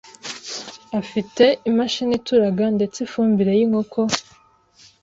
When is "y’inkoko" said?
3.59-3.99